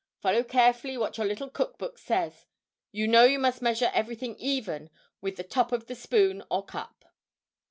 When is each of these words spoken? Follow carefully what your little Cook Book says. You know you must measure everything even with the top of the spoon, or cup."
Follow 0.19 0.41
carefully 0.43 0.97
what 0.97 1.19
your 1.19 1.27
little 1.27 1.47
Cook 1.47 1.77
Book 1.77 1.99
says. 1.99 2.47
You 2.91 3.07
know 3.07 3.23
you 3.25 3.37
must 3.37 3.61
measure 3.61 3.91
everything 3.93 4.35
even 4.39 4.89
with 5.21 5.35
the 5.35 5.43
top 5.43 5.71
of 5.71 5.85
the 5.85 5.93
spoon, 5.93 6.41
or 6.49 6.65
cup." 6.65 7.05